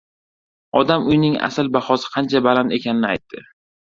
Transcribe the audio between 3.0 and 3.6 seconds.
aytdi.